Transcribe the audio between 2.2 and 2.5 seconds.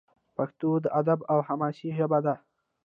ده.